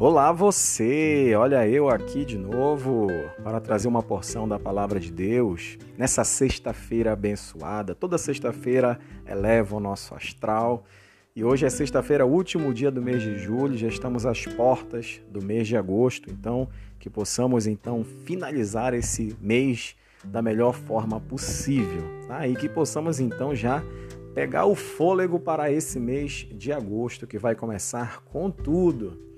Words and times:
Olá 0.00 0.32
você! 0.32 1.34
Olha 1.36 1.68
eu 1.68 1.90
aqui 1.90 2.24
de 2.24 2.38
novo 2.38 3.08
para 3.44 3.60
trazer 3.60 3.86
uma 3.86 4.02
porção 4.02 4.48
da 4.48 4.58
palavra 4.58 4.98
de 4.98 5.12
Deus 5.12 5.76
nessa 5.98 6.24
sexta-feira 6.24 7.12
abençoada. 7.12 7.94
Toda 7.94 8.16
sexta-feira 8.16 8.98
eleva 9.28 9.76
o 9.76 9.78
nosso 9.78 10.14
astral 10.14 10.84
e 11.36 11.44
hoje 11.44 11.66
é 11.66 11.68
sexta-feira, 11.68 12.24
último 12.24 12.72
dia 12.72 12.90
do 12.90 13.02
mês 13.02 13.22
de 13.22 13.40
julho, 13.40 13.76
já 13.76 13.88
estamos 13.88 14.24
às 14.24 14.46
portas 14.46 15.20
do 15.30 15.44
mês 15.44 15.68
de 15.68 15.76
agosto, 15.76 16.30
então 16.30 16.66
que 16.98 17.10
possamos 17.10 17.66
então 17.66 18.02
finalizar 18.02 18.94
esse 18.94 19.36
mês 19.38 19.94
da 20.24 20.40
melhor 20.40 20.72
forma 20.72 21.20
possível, 21.20 22.04
tá? 22.26 22.48
E 22.48 22.56
que 22.56 22.70
possamos 22.70 23.20
então 23.20 23.54
já 23.54 23.84
pegar 24.34 24.64
o 24.64 24.74
fôlego 24.74 25.38
para 25.38 25.70
esse 25.70 26.00
mês 26.00 26.48
de 26.52 26.72
agosto 26.72 27.26
que 27.26 27.36
vai 27.36 27.54
começar 27.54 28.22
com 28.24 28.50
tudo 28.50 29.28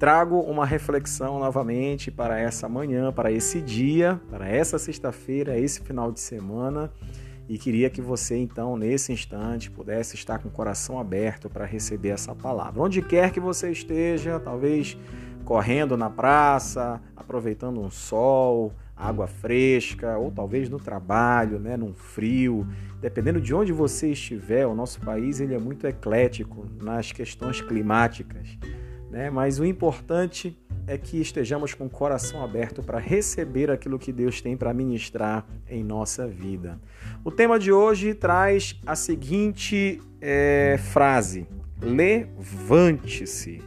trago 0.00 0.40
uma 0.40 0.64
reflexão 0.64 1.38
novamente 1.38 2.10
para 2.10 2.40
essa 2.40 2.66
manhã, 2.68 3.12
para 3.12 3.30
esse 3.30 3.60
dia, 3.60 4.18
para 4.30 4.48
essa 4.48 4.78
sexta-feira, 4.78 5.58
esse 5.58 5.82
final 5.82 6.10
de 6.10 6.20
semana. 6.20 6.90
E 7.46 7.58
queria 7.58 7.90
que 7.90 8.00
você, 8.00 8.36
então, 8.38 8.76
nesse 8.76 9.12
instante, 9.12 9.70
pudesse 9.70 10.14
estar 10.14 10.38
com 10.38 10.48
o 10.48 10.50
coração 10.50 10.98
aberto 10.98 11.50
para 11.50 11.66
receber 11.66 12.10
essa 12.10 12.34
palavra. 12.34 12.80
Onde 12.80 13.02
quer 13.02 13.30
que 13.30 13.40
você 13.40 13.70
esteja, 13.70 14.40
talvez 14.40 14.96
correndo 15.44 15.96
na 15.96 16.08
praça, 16.08 16.98
aproveitando 17.14 17.80
um 17.80 17.90
sol, 17.90 18.72
água 18.96 19.26
fresca, 19.26 20.16
ou 20.16 20.30
talvez 20.30 20.70
no 20.70 20.78
trabalho, 20.78 21.58
né, 21.58 21.76
num 21.76 21.92
frio. 21.92 22.66
Dependendo 23.00 23.40
de 23.40 23.54
onde 23.54 23.72
você 23.72 24.12
estiver, 24.12 24.66
o 24.66 24.74
nosso 24.74 25.00
país 25.00 25.40
ele 25.40 25.54
é 25.54 25.58
muito 25.58 25.86
eclético 25.86 26.66
nas 26.80 27.12
questões 27.12 27.60
climáticas 27.60 28.56
né? 29.10 29.28
Mas 29.28 29.58
o 29.58 29.64
importante 29.64 30.56
é 30.86 30.96
que 30.96 31.20
estejamos 31.20 31.74
com 31.74 31.86
o 31.86 31.90
coração 31.90 32.42
aberto 32.42 32.82
para 32.82 32.98
receber 32.98 33.70
aquilo 33.70 33.98
que 33.98 34.12
Deus 34.12 34.40
tem 34.40 34.56
para 34.56 34.72
ministrar 34.72 35.46
em 35.68 35.84
nossa 35.84 36.26
vida. 36.26 36.80
O 37.24 37.30
tema 37.30 37.58
de 37.58 37.72
hoje 37.72 38.14
traz 38.14 38.80
a 38.86 38.94
seguinte 38.94 40.00
é, 40.20 40.78
frase: 40.78 41.46
levante-se. 41.80 43.62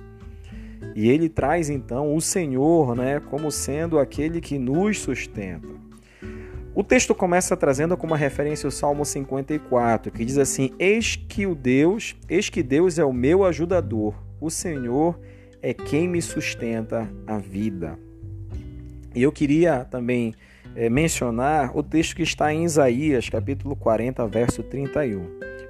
E 0.96 1.10
ele 1.10 1.28
traz 1.28 1.70
então 1.70 2.16
o 2.16 2.22
Senhor, 2.22 2.96
né, 2.96 3.20
como 3.20 3.50
sendo 3.52 3.98
aquele 3.98 4.40
que 4.40 4.60
nos 4.60 5.00
sustenta. 5.00 5.68
O 6.76 6.84
texto 6.84 7.14
começa 7.14 7.56
trazendo 7.56 7.96
como 7.96 8.16
referência 8.16 8.68
o 8.68 8.72
Salmo 8.72 9.06
54, 9.06 10.12
que 10.12 10.26
diz 10.26 10.38
assim: 10.38 10.72
Eis 10.80 11.16
que 11.16 11.46
o 11.46 11.56
Deus, 11.56 12.16
eis 12.28 12.50
que 12.50 12.64
Deus 12.64 12.98
é 12.98 13.06
o 13.06 13.14
meu 13.14 13.44
ajudador, 13.44 14.16
o 14.42 14.50
Senhor 14.50 15.20
é 15.22 15.33
quem 15.72 16.08
me 16.08 16.22
sustenta 16.22 17.08
a 17.28 17.38
vida. 17.38 18.00
E 19.16 19.22
eu 19.22 19.32
queria 19.32 19.86
também 19.86 20.34
é, 20.76 20.90
mencionar 20.90 21.78
o 21.78 21.84
texto 21.84 22.16
que 22.16 22.24
está 22.24 22.52
em 22.52 22.66
Isaías, 22.66 23.30
capítulo 23.30 23.76
40, 23.76 24.26
verso 24.28 24.64
31. 24.64 25.26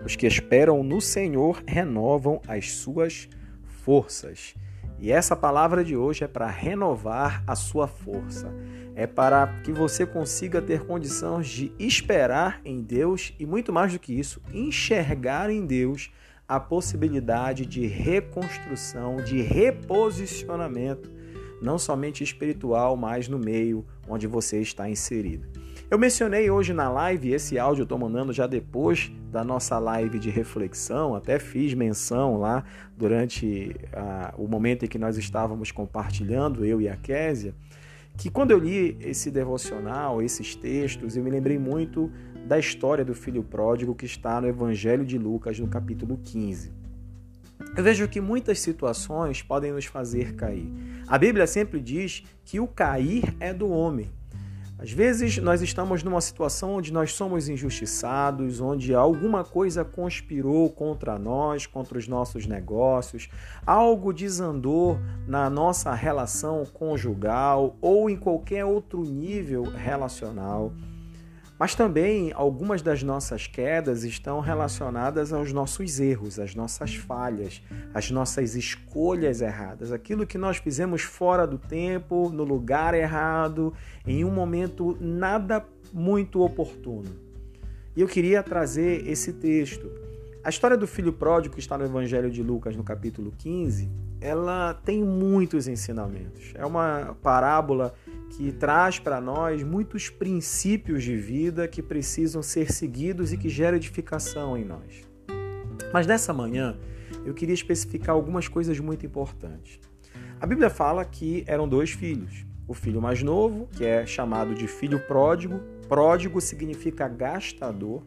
Os 0.06 0.16
que 0.16 0.26
esperam 0.26 0.82
no 0.84 1.02
Senhor 1.02 1.62
renovam 1.68 2.42
as 2.48 2.72
suas 2.72 3.28
forças. 3.84 4.56
E 5.00 5.12
essa 5.12 5.36
palavra 5.36 5.84
de 5.84 5.98
hoje 5.98 6.24
é 6.24 6.28
para 6.28 6.48
renovar 6.48 7.44
a 7.46 7.56
sua 7.56 7.88
força. 7.88 8.54
É 8.96 9.06
para 9.06 9.48
que 9.64 9.72
você 9.72 10.06
consiga 10.06 10.62
ter 10.62 10.86
condições 10.86 11.48
de 11.48 11.74
esperar 11.78 12.62
em 12.64 12.82
Deus 12.82 13.34
e, 13.38 13.46
muito 13.46 13.74
mais 13.74 13.92
do 13.92 14.00
que 14.00 14.18
isso, 14.18 14.42
enxergar 14.54 15.50
em 15.50 15.66
Deus 15.66 16.10
a 16.56 16.60
possibilidade 16.60 17.66
de 17.66 17.88
reconstrução, 17.88 19.18
de 19.18 19.42
reposicionamento, 19.42 21.12
não 21.60 21.80
somente 21.80 22.24
espiritual, 22.24 22.96
mas 22.96 23.28
no 23.28 23.40
meio 23.40 23.84
onde 24.08 24.28
você 24.28 24.60
está 24.60 24.88
inserido. 24.88 25.48
Eu 25.90 25.98
mencionei 25.98 26.52
hoje 26.52 26.72
na 26.72 26.90
live, 26.92 27.34
esse 27.34 27.58
áudio 27.58 27.82
eu 27.82 27.86
estou 27.86 27.98
mandando 27.98 28.32
já 28.32 28.46
depois 28.46 29.12
da 29.32 29.44
nossa 29.44 29.80
live 29.80 30.20
de 30.20 30.30
reflexão, 30.30 31.16
até 31.16 31.40
fiz 31.40 31.74
menção 31.74 32.38
lá 32.38 32.64
durante 32.96 33.76
uh, 33.88 34.44
o 34.44 34.48
momento 34.48 34.86
em 34.86 34.88
que 34.88 35.00
nós 35.00 35.18
estávamos 35.18 35.72
compartilhando, 35.72 36.64
eu 36.64 36.80
e 36.80 36.88
a 36.88 36.96
Késia, 36.96 37.56
que 38.18 38.30
quando 38.30 38.52
eu 38.52 38.60
li 38.60 38.98
esse 39.02 39.32
devocional, 39.32 40.22
esses 40.22 40.56
textos, 40.56 41.18
eu 41.18 41.24
me 41.24 41.32
lembrei 41.32 41.58
muito 41.58 42.12
da 42.48 42.60
história 42.60 43.04
do 43.04 43.14
filho 43.14 43.44
pródigo 43.44 43.96
que 43.96 44.06
está 44.06 44.40
no 44.40 44.48
Evangelho 44.48 45.06
de 45.06 45.18
Lucas, 45.18 45.60
no 45.60 45.68
capítulo 45.68 46.20
15. 46.24 46.72
Eu 47.76 47.84
vejo 47.84 48.08
que 48.08 48.22
muitas 48.22 48.60
situações 48.60 49.42
podem 49.42 49.72
nos 49.72 49.86
fazer 49.86 50.36
cair. 50.36 50.72
A 51.08 51.18
Bíblia 51.18 51.48
sempre 51.48 51.80
diz 51.80 52.24
que 52.46 52.60
o 52.60 52.68
cair 52.68 53.34
é 53.40 53.54
do 53.54 53.70
homem. 53.70 54.12
Às 54.84 54.92
vezes 54.92 55.38
nós 55.38 55.62
estamos 55.62 56.04
numa 56.04 56.20
situação 56.20 56.76
onde 56.76 56.92
nós 56.92 57.14
somos 57.14 57.48
injustiçados, 57.48 58.60
onde 58.60 58.94
alguma 58.94 59.42
coisa 59.42 59.86
conspirou 59.86 60.70
contra 60.70 61.18
nós, 61.18 61.66
contra 61.66 61.98
os 61.98 62.06
nossos 62.06 62.46
negócios, 62.46 63.30
algo 63.66 64.12
desandou 64.12 65.00
na 65.26 65.50
nossa 65.50 65.94
relação 65.94 66.66
conjugal 66.66 67.78
ou 67.80 68.10
em 68.10 68.18
qualquer 68.18 68.66
outro 68.66 69.06
nível 69.06 69.64
relacional. 69.64 70.74
Mas 71.64 71.76
também 71.76 72.34
algumas 72.36 72.82
das 72.82 73.04
nossas 73.04 73.48
quedas 73.48 74.04
estão 74.04 74.42
relacionadas 74.42 75.32
aos 75.32 75.54
nossos 75.54 75.98
erros, 75.98 76.38
às 76.38 76.54
nossas 76.54 76.94
falhas, 76.96 77.62
às 77.94 78.12
nossas 78.12 78.54
escolhas 78.54 79.40
erradas, 79.40 79.90
aquilo 79.94 80.28
que 80.28 80.38
nós 80.38 80.58
fizemos 80.58 81.04
fora 81.04 81.48
do 81.48 81.58
tempo, 81.58 82.30
no 82.34 82.44
lugar 82.44 82.94
errado, 82.94 83.74
em 84.06 84.26
um 84.26 84.30
momento 84.30 84.98
nada 85.00 85.66
muito 85.94 86.42
oportuno. 86.42 87.16
E 87.96 88.02
eu 88.02 88.10
queria 88.10 88.44
trazer 88.44 89.08
esse 89.08 89.32
texto. 89.32 89.90
A 90.44 90.50
história 90.50 90.76
do 90.76 90.86
filho 90.86 91.14
pródigo 91.14 91.56
que 91.56 91.62
está 91.62 91.78
no 91.78 91.86
Evangelho 91.86 92.30
de 92.30 92.44
Lucas, 92.44 92.76
no 92.76 92.84
capítulo 92.84 93.32
15, 93.38 93.90
ela 94.20 94.74
tem 94.74 95.02
muitos 95.02 95.70
ensinamentos. 95.70 96.52
É 96.56 96.66
uma 96.66 97.16
parábola 97.24 97.94
que 98.36 98.52
traz 98.52 98.98
para 98.98 99.22
nós 99.22 99.62
muitos 99.62 100.10
princípios 100.10 101.04
de 101.04 101.16
vida 101.16 101.68
que 101.68 101.84
precisam 101.84 102.42
ser 102.42 102.72
seguidos 102.72 103.32
e 103.32 103.38
que 103.38 103.48
gera 103.48 103.78
edificação 103.78 104.58
em 104.58 104.66
nós. 104.66 105.04
Mas 105.94 106.08
nessa 106.08 106.34
manhã 106.34 106.78
eu 107.26 107.34
queria 107.34 107.54
especificar 107.54 108.16
algumas 108.16 108.48
coisas 108.48 108.80
muito 108.80 109.06
importantes. 109.06 109.80
A 110.42 110.48
Bíblia 110.48 110.70
fala 110.70 111.06
que 111.06 111.44
eram 111.48 111.68
dois 111.68 111.92
filhos. 111.92 112.46
O 112.68 112.74
filho 112.74 113.02
mais 113.02 113.22
novo, 113.22 113.68
que 113.72 113.86
é 113.86 114.06
chamado 114.06 114.56
de 114.56 114.68
filho 114.68 115.00
pródigo, 115.06 115.60
pródigo 115.88 116.42
significa 116.42 117.08
gastador, 117.08 118.04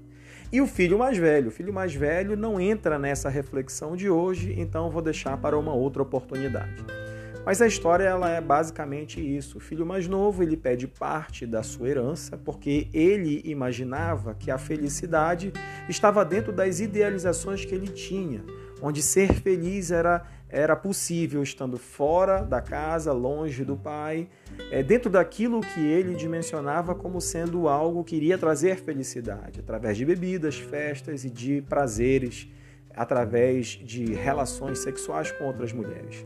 e 0.52 0.60
o 0.60 0.66
filho 0.66 0.98
mais 0.98 1.16
velho. 1.18 1.48
O 1.48 1.50
filho 1.50 1.72
mais 1.72 1.94
velho 1.94 2.36
não 2.36 2.60
entra 2.60 2.98
nessa 2.98 3.28
reflexão 3.28 3.96
de 3.96 4.08
hoje, 4.08 4.54
então 4.58 4.90
vou 4.90 5.02
deixar 5.02 5.36
para 5.36 5.58
uma 5.58 5.74
outra 5.74 6.02
oportunidade. 6.02 7.05
Mas 7.46 7.62
a 7.62 7.66
história 7.68 8.02
ela 8.02 8.28
é 8.28 8.40
basicamente 8.40 9.20
isso. 9.20 9.58
O 9.58 9.60
filho 9.60 9.86
mais 9.86 10.08
novo 10.08 10.42
ele 10.42 10.56
pede 10.56 10.88
parte 10.88 11.46
da 11.46 11.62
sua 11.62 11.88
herança 11.88 12.36
porque 12.36 12.88
ele 12.92 13.40
imaginava 13.44 14.34
que 14.34 14.50
a 14.50 14.58
felicidade 14.58 15.52
estava 15.88 16.24
dentro 16.24 16.52
das 16.52 16.80
idealizações 16.80 17.64
que 17.64 17.72
ele 17.72 17.86
tinha, 17.86 18.44
onde 18.82 19.00
ser 19.00 19.32
feliz 19.32 19.92
era 19.92 20.26
era 20.48 20.76
possível 20.76 21.42
estando 21.42 21.76
fora 21.76 22.42
da 22.42 22.60
casa, 22.60 23.12
longe 23.12 23.64
do 23.64 23.76
pai, 23.76 24.28
é, 24.70 24.80
dentro 24.80 25.10
daquilo 25.10 25.60
que 25.60 25.80
ele 25.80 26.14
dimensionava 26.14 26.94
como 26.94 27.20
sendo 27.20 27.68
algo 27.68 28.04
que 28.04 28.14
iria 28.14 28.38
trazer 28.38 28.76
felicidade, 28.76 29.58
através 29.58 29.96
de 29.96 30.04
bebidas, 30.04 30.56
festas 30.56 31.24
e 31.24 31.30
de 31.30 31.62
prazeres, 31.62 32.48
através 32.94 33.66
de 33.66 34.14
relações 34.14 34.78
sexuais 34.78 35.32
com 35.32 35.46
outras 35.46 35.72
mulheres. 35.72 36.24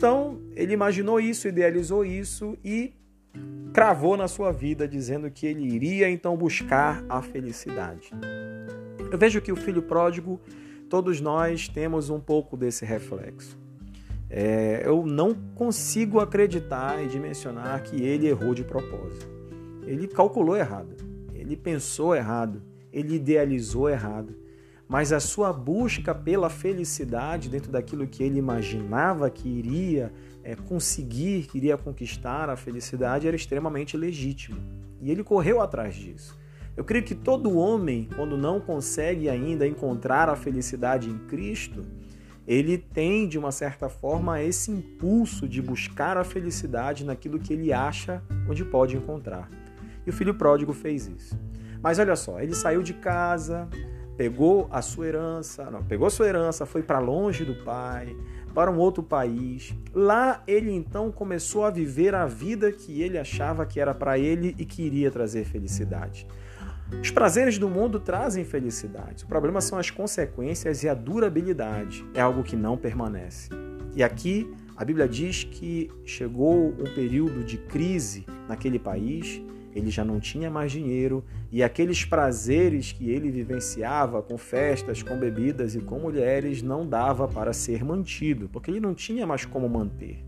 Então, 0.00 0.40
ele 0.56 0.72
imaginou 0.72 1.20
isso, 1.20 1.46
idealizou 1.46 2.06
isso 2.06 2.56
e 2.64 2.94
cravou 3.70 4.16
na 4.16 4.28
sua 4.28 4.50
vida, 4.50 4.88
dizendo 4.88 5.30
que 5.30 5.46
ele 5.46 5.62
iria 5.62 6.08
então 6.08 6.38
buscar 6.38 7.04
a 7.06 7.20
felicidade. 7.20 8.10
Eu 9.12 9.18
vejo 9.18 9.42
que 9.42 9.52
o 9.52 9.56
filho 9.56 9.82
pródigo, 9.82 10.40
todos 10.88 11.20
nós 11.20 11.68
temos 11.68 12.08
um 12.08 12.18
pouco 12.18 12.56
desse 12.56 12.82
reflexo. 12.82 13.58
É, 14.30 14.80
eu 14.86 15.04
não 15.04 15.34
consigo 15.54 16.18
acreditar 16.18 17.04
e 17.04 17.06
dimensionar 17.06 17.82
que 17.82 18.02
ele 18.02 18.26
errou 18.26 18.54
de 18.54 18.64
propósito. 18.64 19.28
Ele 19.86 20.08
calculou 20.08 20.56
errado, 20.56 20.96
ele 21.34 21.58
pensou 21.58 22.16
errado, 22.16 22.62
ele 22.90 23.16
idealizou 23.16 23.86
errado 23.86 24.34
mas 24.90 25.12
a 25.12 25.20
sua 25.20 25.52
busca 25.52 26.12
pela 26.12 26.50
felicidade 26.50 27.48
dentro 27.48 27.70
daquilo 27.70 28.08
que 28.08 28.24
ele 28.24 28.40
imaginava 28.40 29.30
que 29.30 29.48
iria 29.48 30.12
é, 30.42 30.56
conseguir, 30.56 31.46
que 31.46 31.58
iria 31.58 31.78
conquistar 31.78 32.50
a 32.50 32.56
felicidade 32.56 33.28
era 33.28 33.36
extremamente 33.36 33.96
legítimo. 33.96 34.60
E 35.00 35.08
ele 35.08 35.22
correu 35.22 35.60
atrás 35.60 35.94
disso. 35.94 36.36
Eu 36.76 36.82
creio 36.82 37.04
que 37.04 37.14
todo 37.14 37.56
homem, 37.56 38.08
quando 38.16 38.36
não 38.36 38.58
consegue 38.58 39.28
ainda 39.28 39.64
encontrar 39.64 40.28
a 40.28 40.34
felicidade 40.34 41.08
em 41.08 41.18
Cristo, 41.18 41.86
ele 42.44 42.76
tem, 42.76 43.28
de 43.28 43.38
uma 43.38 43.52
certa 43.52 43.88
forma, 43.88 44.42
esse 44.42 44.72
impulso 44.72 45.48
de 45.48 45.62
buscar 45.62 46.16
a 46.16 46.24
felicidade 46.24 47.04
naquilo 47.04 47.38
que 47.38 47.52
ele 47.52 47.72
acha 47.72 48.20
onde 48.48 48.64
pode 48.64 48.96
encontrar. 48.96 49.48
E 50.04 50.10
o 50.10 50.12
filho 50.12 50.34
pródigo 50.34 50.72
fez 50.72 51.06
isso. 51.06 51.38
Mas 51.80 52.00
olha 52.00 52.16
só, 52.16 52.40
ele 52.40 52.56
saiu 52.56 52.82
de 52.82 52.94
casa, 52.94 53.68
pegou 54.16 54.68
a 54.70 54.82
sua 54.82 55.06
herança, 55.06 55.70
não, 55.70 55.82
pegou 55.82 56.10
sua 56.10 56.26
herança, 56.26 56.66
foi 56.66 56.82
para 56.82 56.98
longe 56.98 57.44
do 57.44 57.54
pai, 57.64 58.16
para 58.54 58.70
um 58.70 58.78
outro 58.78 59.02
país. 59.02 59.74
Lá 59.94 60.42
ele 60.46 60.70
então 60.70 61.10
começou 61.10 61.64
a 61.64 61.70
viver 61.70 62.14
a 62.14 62.26
vida 62.26 62.70
que 62.72 63.00
ele 63.02 63.18
achava 63.18 63.64
que 63.64 63.80
era 63.80 63.94
para 63.94 64.18
ele 64.18 64.54
e 64.58 64.64
que 64.64 64.82
iria 64.82 65.10
trazer 65.10 65.44
felicidade. 65.44 66.26
Os 67.00 67.10
prazeres 67.10 67.56
do 67.56 67.68
mundo 67.68 68.00
trazem 68.00 68.44
felicidade. 68.44 69.24
O 69.24 69.28
problema 69.28 69.60
são 69.60 69.78
as 69.78 69.90
consequências 69.90 70.82
e 70.82 70.88
a 70.88 70.94
durabilidade. 70.94 72.04
É 72.12 72.20
algo 72.20 72.42
que 72.42 72.56
não 72.56 72.76
permanece. 72.76 73.48
E 73.94 74.02
aqui 74.02 74.52
a 74.76 74.84
Bíblia 74.84 75.06
diz 75.06 75.44
que 75.44 75.90
chegou 76.04 76.68
um 76.70 76.94
período 76.94 77.44
de 77.44 77.58
crise 77.58 78.26
naquele 78.48 78.78
país 78.78 79.40
ele 79.74 79.90
já 79.90 80.04
não 80.04 80.18
tinha 80.18 80.50
mais 80.50 80.72
dinheiro 80.72 81.24
e 81.50 81.62
aqueles 81.62 82.04
prazeres 82.04 82.92
que 82.92 83.10
ele 83.10 83.30
vivenciava 83.30 84.22
com 84.22 84.36
festas, 84.36 85.02
com 85.02 85.16
bebidas 85.16 85.74
e 85.74 85.80
com 85.80 85.98
mulheres 85.98 86.62
não 86.62 86.86
dava 86.86 87.28
para 87.28 87.52
ser 87.52 87.84
mantido, 87.84 88.48
porque 88.48 88.70
ele 88.70 88.80
não 88.80 88.94
tinha 88.94 89.26
mais 89.26 89.44
como 89.44 89.68
manter. 89.68 90.24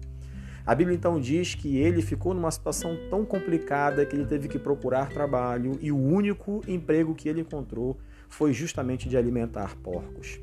A 0.65 0.77
Bíblia 0.77 0.97
então 0.97 1.19
diz 1.19 1.57
que 1.57 1.77
ele 1.77 2.01
ficou 2.01 2.33
numa 2.33 2.51
situação 2.51 2.97
tão 3.11 3.25
complicada 3.25 4.07
que 4.07 4.15
ele 4.15 4.25
teve 4.25 4.47
que 4.47 4.61
procurar 4.61 5.09
trabalho 5.09 5.77
e 5.81 5.91
o 5.91 5.99
único 5.99 6.61
emprego 6.69 7.17
que 7.17 7.29
ele 7.29 7.41
encontrou 7.41 7.99
foi 8.29 8.53
justamente 8.53 9.09
de 9.09 9.17
alimentar 9.17 9.77
porcos. 9.77 10.39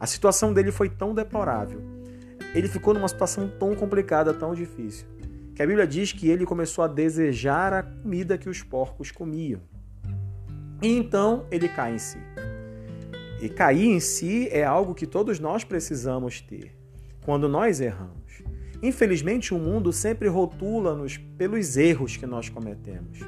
A 0.00 0.06
situação 0.06 0.52
dele 0.52 0.72
foi 0.72 0.88
tão 0.88 1.14
deplorável. 1.14 1.80
Ele 2.56 2.66
ficou 2.66 2.92
numa 2.92 3.06
situação 3.06 3.48
tão 3.48 3.74
complicada, 3.76 4.34
tão 4.34 4.52
difícil, 4.52 5.06
a 5.62 5.66
Bíblia 5.66 5.86
diz 5.86 6.12
que 6.12 6.28
ele 6.28 6.44
começou 6.44 6.82
a 6.82 6.88
desejar 6.88 7.72
a 7.72 7.82
comida 7.82 8.36
que 8.36 8.48
os 8.48 8.62
porcos 8.62 9.10
comiam. 9.10 9.60
E 10.82 10.88
então 10.88 11.46
ele 11.50 11.68
cai 11.68 11.94
em 11.94 11.98
si. 11.98 12.18
E 13.40 13.48
cair 13.48 13.86
em 13.86 14.00
si 14.00 14.48
é 14.50 14.64
algo 14.64 14.94
que 14.94 15.06
todos 15.06 15.38
nós 15.38 15.62
precisamos 15.62 16.40
ter 16.40 16.74
quando 17.24 17.48
nós 17.48 17.80
erramos. 17.80 18.42
Infelizmente, 18.82 19.54
o 19.54 19.58
mundo 19.58 19.92
sempre 19.92 20.28
rotula-nos 20.28 21.16
pelos 21.16 21.76
erros 21.76 22.16
que 22.16 22.26
nós 22.26 22.48
cometemos. 22.48 23.20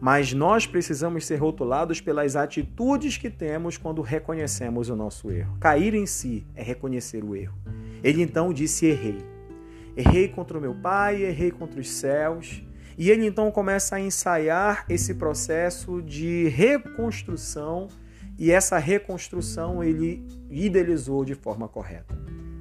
Mas 0.00 0.32
nós 0.32 0.66
precisamos 0.66 1.26
ser 1.26 1.36
rotulados 1.36 2.00
pelas 2.00 2.36
atitudes 2.36 3.18
que 3.18 3.28
temos 3.28 3.76
quando 3.76 4.00
reconhecemos 4.00 4.88
o 4.88 4.96
nosso 4.96 5.30
erro. 5.30 5.56
Cair 5.60 5.92
em 5.92 6.06
si 6.06 6.46
é 6.54 6.62
reconhecer 6.62 7.22
o 7.22 7.36
erro. 7.36 7.58
Ele 8.02 8.22
então 8.22 8.52
disse: 8.52 8.86
Errei. 8.86 9.37
Errei 9.98 10.28
contra 10.28 10.56
o 10.56 10.60
meu 10.60 10.76
pai, 10.76 11.24
errei 11.24 11.50
contra 11.50 11.80
os 11.80 11.90
céus. 11.90 12.62
E 12.96 13.10
ele 13.10 13.26
então 13.26 13.50
começa 13.50 13.96
a 13.96 14.00
ensaiar 14.00 14.84
esse 14.88 15.14
processo 15.14 16.00
de 16.00 16.46
reconstrução, 16.50 17.88
e 18.38 18.52
essa 18.52 18.78
reconstrução 18.78 19.82
ele 19.82 20.24
idealizou 20.48 21.24
de 21.24 21.34
forma 21.34 21.66
correta. 21.66 22.16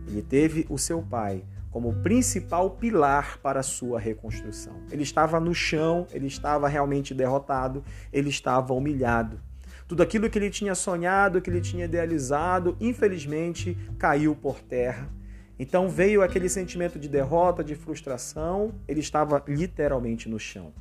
Ele 0.08 0.24
teve 0.24 0.66
o 0.68 0.80
seu 0.80 1.00
pai 1.04 1.44
como 1.70 1.94
principal 2.02 2.72
pilar 2.72 3.38
para 3.38 3.60
a 3.60 3.64
sua 3.64 4.00
reconstrução. 4.00 4.74
Ele 4.92 5.04
estava 5.04 5.40
no 5.40 5.54
chão, 5.54 6.08
ele 6.12 6.26
estava 6.26 6.68
realmente 6.68 7.14
derrotado, 7.14 7.84
ele 8.12 8.30
estava 8.30 8.74
humilhado. 8.74 9.40
Tudo 9.88 10.02
aquilo 10.02 10.28
que 10.28 10.40
ele 10.40 10.50
tinha 10.50 10.74
sonhado, 10.74 11.40
que 11.40 11.52
ele 11.52 11.62
tinha 11.62 11.86
idealizado, 11.86 12.76
infelizmente 12.80 13.78
caiu 14.00 14.36
por 14.36 14.60
terra 14.60 15.08
então 15.60 15.90
veio 15.90 16.22
aquele 16.22 16.48
sentimento 16.48 17.00
de 17.00 17.10
derrota, 17.10 17.64
de 17.64 17.76
frustração, 17.76 18.74
ele 18.88 19.00
estava 19.00 19.44
literalmente 19.48 20.30
no 20.30 20.40
chão. 20.40 20.72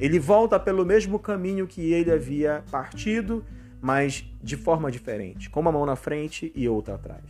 Ele 0.00 0.18
volta 0.18 0.58
pelo 0.58 0.84
mesmo 0.84 1.18
caminho 1.18 1.66
que 1.66 1.92
ele 1.92 2.10
havia 2.10 2.64
partido, 2.70 3.44
mas 3.80 4.24
de 4.42 4.56
forma 4.56 4.90
diferente, 4.90 5.50
com 5.50 5.60
uma 5.60 5.72
mão 5.72 5.86
na 5.86 5.96
frente 5.96 6.52
e 6.54 6.68
outra 6.68 6.94
atrás. 6.94 7.24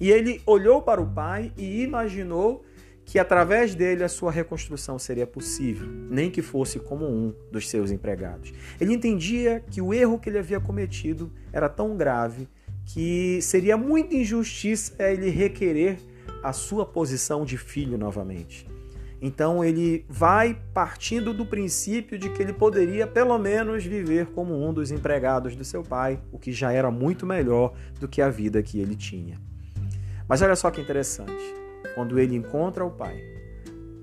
E 0.00 0.10
ele 0.10 0.42
olhou 0.44 0.82
para 0.82 1.00
o 1.00 1.06
pai 1.06 1.52
e 1.56 1.82
imaginou 1.82 2.64
que 3.04 3.20
através 3.20 3.74
dele 3.74 4.02
a 4.02 4.08
sua 4.08 4.32
reconstrução 4.32 4.98
seria 4.98 5.26
possível, 5.26 5.86
nem 6.10 6.28
que 6.28 6.42
fosse 6.42 6.80
como 6.80 7.06
um 7.06 7.32
dos 7.52 7.68
seus 7.70 7.92
empregados. 7.92 8.52
Ele 8.80 8.92
entendia 8.92 9.64
que 9.70 9.80
o 9.80 9.94
erro 9.94 10.18
que 10.18 10.28
ele 10.28 10.38
havia 10.38 10.58
cometido 10.58 11.32
era 11.52 11.68
tão 11.68 11.96
grave 11.96 12.48
que 12.86 13.40
seria 13.42 13.76
muita 13.76 14.14
injustiça 14.14 14.94
ele 15.02 15.28
requerer 15.28 15.98
a 16.42 16.52
sua 16.52 16.86
posição 16.86 17.44
de 17.44 17.58
filho 17.58 17.98
novamente. 17.98 18.66
Então 19.20 19.64
ele 19.64 20.04
vai 20.08 20.56
partindo 20.72 21.32
do 21.32 21.44
princípio 21.44 22.18
de 22.18 22.28
que 22.30 22.42
ele 22.42 22.52
poderia 22.52 23.06
pelo 23.06 23.36
menos 23.38 23.84
viver 23.84 24.26
como 24.26 24.54
um 24.54 24.72
dos 24.72 24.90
empregados 24.90 25.56
do 25.56 25.64
seu 25.64 25.82
pai, 25.82 26.20
o 26.30 26.38
que 26.38 26.52
já 26.52 26.70
era 26.70 26.90
muito 26.90 27.26
melhor 27.26 27.74
do 27.98 28.06
que 28.06 28.22
a 28.22 28.28
vida 28.28 28.62
que 28.62 28.78
ele 28.78 28.94
tinha. 28.94 29.40
Mas 30.28 30.42
olha 30.42 30.54
só 30.54 30.70
que 30.70 30.80
interessante, 30.80 31.54
quando 31.94 32.18
ele 32.18 32.36
encontra 32.36 32.84
o 32.84 32.90
pai, 32.90 33.18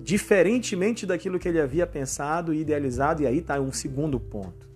diferentemente 0.01 1.05
daquilo 1.05 1.39
que 1.39 1.47
ele 1.47 1.61
havia 1.61 1.85
pensado 1.85 2.53
e 2.53 2.59
idealizado, 2.61 3.21
e 3.21 3.27
aí 3.27 3.37
está 3.37 3.59
um 3.59 3.71
segundo 3.71 4.19
ponto. 4.19 4.72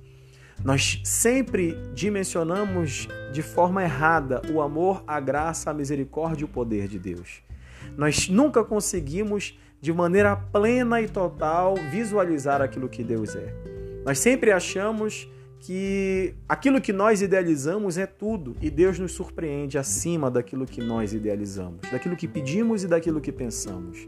Nós 0.63 0.99
sempre 1.03 1.77
dimensionamos 1.93 3.07
de 3.31 3.41
forma 3.41 3.83
errada 3.83 4.41
o 4.51 4.61
amor, 4.61 5.03
a 5.07 5.19
graça, 5.19 5.69
a 5.69 5.73
misericórdia 5.73 6.41
e 6.41 6.45
o 6.45 6.47
poder 6.47 6.87
de 6.87 6.97
Deus. 6.97 7.41
Nós 7.95 8.27
nunca 8.27 8.63
conseguimos, 8.63 9.57
de 9.79 9.93
maneira 9.93 10.35
plena 10.35 11.01
e 11.01 11.07
total, 11.07 11.75
visualizar 11.91 12.61
aquilo 12.61 12.89
que 12.89 13.03
Deus 13.03 13.35
é. 13.35 13.53
Nós 14.03 14.19
sempre 14.19 14.51
achamos 14.51 15.29
que 15.59 16.35
aquilo 16.47 16.79
que 16.79 16.93
nós 16.93 17.21
idealizamos 17.21 17.97
é 17.97 18.05
tudo 18.05 18.55
e 18.61 18.69
Deus 18.69 18.99
nos 18.99 19.11
surpreende 19.11 19.77
acima 19.77 20.29
daquilo 20.29 20.65
que 20.65 20.81
nós 20.81 21.13
idealizamos, 21.13 21.81
daquilo 21.91 22.15
que 22.15 22.27
pedimos 22.27 22.83
e 22.83 22.87
daquilo 22.87 23.19
que 23.19 23.31
pensamos. 23.31 24.07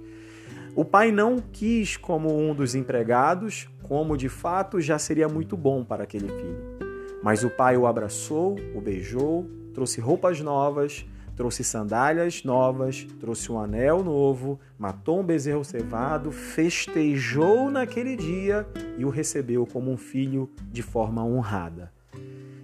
O 0.80 0.86
pai 0.86 1.12
não 1.12 1.40
quis 1.40 1.98
como 1.98 2.40
um 2.40 2.56
dos 2.56 2.74
empregados, 2.74 3.68
como 3.84 4.16
de 4.16 4.30
fato 4.30 4.80
já 4.80 4.98
seria 4.98 5.28
muito 5.28 5.58
bom 5.58 5.84
para 5.84 6.06
aquele 6.06 6.30
filho. 6.30 6.80
Mas 7.22 7.44
o 7.44 7.50
pai 7.50 7.76
o 7.76 7.86
abraçou, 7.86 8.56
o 8.74 8.80
beijou, 8.80 9.46
trouxe 9.74 10.00
roupas 10.00 10.40
novas, 10.40 11.06
trouxe 11.36 11.66
sandálias 11.66 12.46
novas, 12.46 13.06
trouxe 13.20 13.52
um 13.52 13.60
anel 13.60 14.02
novo, 14.02 14.58
matou 14.78 15.20
um 15.20 15.24
bezerro 15.26 15.66
cevado, 15.66 16.32
festejou 16.32 17.70
naquele 17.70 18.16
dia 18.16 18.66
e 18.98 19.04
o 19.04 19.10
recebeu 19.10 19.68
como 19.68 19.92
um 19.92 19.98
filho 19.98 20.50
de 20.72 20.82
forma 20.82 21.26
honrada. 21.26 21.92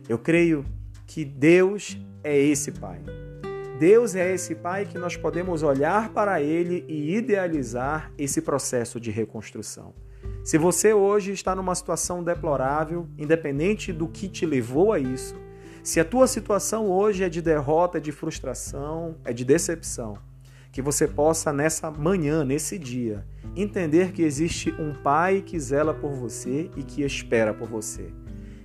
Eu 0.08 0.18
creio 0.18 0.66
que 1.06 1.25
Deus 1.25 1.98
é 2.24 2.39
esse 2.39 2.72
pai. 2.72 3.01
Deus 3.79 4.15
é 4.15 4.34
esse 4.34 4.55
Pai 4.55 4.86
que 4.86 4.98
nós 4.98 5.17
podemos 5.17 5.62
olhar 5.62 6.13
para 6.13 6.41
Ele 6.41 6.86
e 6.88 7.13
idealizar 7.13 8.10
esse 8.17 8.41
processo 8.41 9.01
de 9.01 9.12
reconstrução. 9.12 9.94
Se 10.46 10.58
você 10.58 10.94
hoje 10.94 11.34
está 11.34 11.53
numa 11.53 11.75
situação 11.75 12.24
deplorável, 12.24 13.10
independente 13.17 13.91
do 13.91 14.08
que 14.08 14.29
te 14.29 14.46
levou 14.46 14.94
a 14.94 15.00
isso, 15.00 15.36
se 15.84 16.00
a 16.00 16.05
tua 16.05 16.25
situação 16.25 16.89
hoje 16.89 17.25
é 17.25 17.29
de 17.29 17.41
derrota, 17.41 17.98
é 17.98 18.01
de 18.01 18.13
frustração, 18.13 19.17
é 19.25 19.34
de 19.34 19.44
decepção, 19.44 20.17
que 20.72 20.82
você 20.82 21.05
possa 21.05 21.51
nessa 21.51 21.91
manhã, 21.91 22.46
nesse 22.46 22.79
dia, 22.79 23.25
entender 23.58 24.13
que 24.13 24.22
existe 24.22 24.72
um 24.79 24.94
Pai 24.94 25.41
que 25.46 25.60
zela 25.60 25.94
por 25.94 26.13
você 26.13 26.72
e 26.77 26.84
que 26.84 27.03
espera 27.03 27.53
por 27.53 27.67
você. 27.67 28.08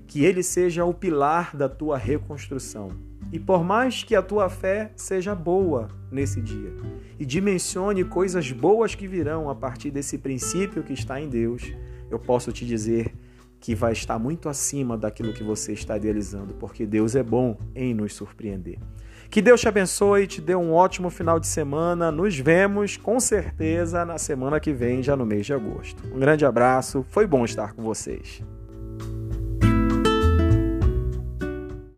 Que 0.06 0.24
Ele 0.24 0.44
seja 0.44 0.84
o 0.84 0.94
pilar 0.94 1.56
da 1.56 1.68
tua 1.68 1.98
reconstrução 1.98 3.09
e 3.32 3.38
por 3.38 3.62
mais 3.62 4.02
que 4.02 4.14
a 4.14 4.22
tua 4.22 4.48
fé 4.48 4.92
seja 4.96 5.34
boa 5.34 5.88
nesse 6.10 6.40
dia 6.40 6.72
e 7.18 7.24
dimensione 7.24 8.04
coisas 8.04 8.50
boas 8.50 8.94
que 8.94 9.06
virão 9.06 9.48
a 9.48 9.54
partir 9.54 9.90
desse 9.90 10.18
princípio 10.18 10.82
que 10.82 10.92
está 10.92 11.20
em 11.20 11.28
Deus, 11.28 11.72
eu 12.10 12.18
posso 12.18 12.52
te 12.52 12.66
dizer 12.66 13.14
que 13.60 13.74
vai 13.74 13.92
estar 13.92 14.18
muito 14.18 14.48
acima 14.48 14.96
daquilo 14.96 15.34
que 15.34 15.44
você 15.44 15.72
está 15.72 15.96
idealizando, 15.96 16.54
porque 16.54 16.86
Deus 16.86 17.14
é 17.14 17.22
bom 17.22 17.56
em 17.74 17.92
nos 17.92 18.14
surpreender. 18.14 18.78
Que 19.30 19.40
Deus 19.40 19.60
te 19.60 19.68
abençoe 19.68 20.26
te 20.26 20.40
dê 20.40 20.56
um 20.56 20.72
ótimo 20.72 21.08
final 21.08 21.38
de 21.38 21.46
semana. 21.46 22.10
Nos 22.10 22.36
vemos 22.36 22.96
com 22.96 23.20
certeza 23.20 24.04
na 24.04 24.18
semana 24.18 24.58
que 24.58 24.72
vem, 24.72 25.04
já 25.04 25.14
no 25.14 25.24
mês 25.24 25.46
de 25.46 25.52
agosto. 25.52 26.02
Um 26.12 26.18
grande 26.18 26.44
abraço, 26.44 27.06
foi 27.10 27.28
bom 27.28 27.44
estar 27.44 27.72
com 27.72 27.82
vocês. 27.82 28.42